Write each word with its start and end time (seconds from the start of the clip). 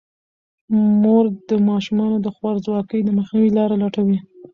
مور 1.01 1.25
د 1.49 1.51
ماشومانو 1.69 2.17
د 2.21 2.27
خوارځواکۍ 2.35 2.99
د 3.03 3.09
مخنیوي 3.17 3.51
لارې 3.57 3.75
لټوي. 3.83 4.17